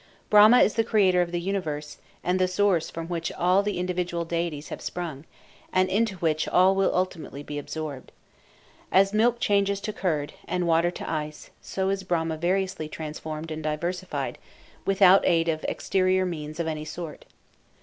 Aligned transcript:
Brahma 0.31 0.61
is 0.61 0.73
the 0.73 0.83
creator 0.83 1.21
of 1.21 1.31
the 1.31 1.39
universe, 1.39 1.99
and 2.23 2.39
the 2.39 2.47
source 2.47 2.89
from 2.89 3.07
which 3.07 3.31
all 3.33 3.61
the 3.61 3.77
individual 3.77 4.25
deities 4.25 4.69
have 4.69 4.81
sprung, 4.81 5.25
and 5.71 5.89
into 5.89 6.15
which 6.15 6.47
all 6.47 6.73
will 6.73 6.95
ultimately 6.95 7.43
be 7.43 7.59
absorbed. 7.59 8.11
"As 8.91 9.13
milk 9.13 9.39
changes 9.39 9.79
to 9.81 9.93
curd, 9.93 10.33
and 10.47 10.65
water 10.65 10.89
to 10.89 11.07
ice, 11.07 11.51
so 11.61 11.89
is 11.89 12.01
Brahma 12.01 12.37
variously 12.37 12.89
transformed 12.89 13.51
and 13.51 13.61
diversified, 13.61 14.39
without 14.85 15.21
aid 15.23 15.47
of 15.47 15.63
exterior 15.69 16.25
means 16.25 16.59
of 16.59 16.65
any 16.65 16.83
sort." 16.83 17.25